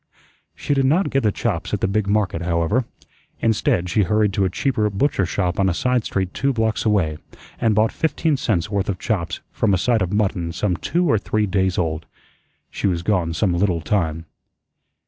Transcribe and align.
She 0.55 0.73
did 0.73 0.85
not 0.87 1.11
get 1.11 1.21
the 1.21 1.31
chops 1.31 1.75
at 1.75 1.79
the 1.81 1.87
big 1.87 2.07
market, 2.07 2.41
however. 2.41 2.85
Instead, 3.39 3.87
she 3.87 4.01
hurried 4.01 4.33
to 4.33 4.45
a 4.45 4.49
cheaper 4.49 4.89
butcher 4.89 5.27
shop 5.27 5.59
on 5.59 5.69
a 5.69 5.75
side 5.75 6.05
street 6.05 6.33
two 6.33 6.51
blocks 6.53 6.85
away, 6.85 7.19
and 7.59 7.75
bought 7.75 7.91
fifteen 7.91 8.35
cents' 8.35 8.71
worth 8.71 8.89
of 8.89 8.97
chops 8.97 9.41
from 9.51 9.75
a 9.75 9.77
side 9.77 10.01
of 10.01 10.11
mutton 10.11 10.53
some 10.53 10.75
two 10.75 11.07
or 11.07 11.19
three 11.19 11.45
days 11.45 11.77
old. 11.77 12.07
She 12.71 12.87
was 12.87 13.03
gone 13.03 13.35
some 13.35 13.53
little 13.53 13.79
time. 13.79 14.25